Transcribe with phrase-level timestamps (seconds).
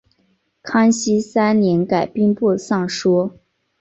[0.63, 3.33] 康熙三年改兵部尚书。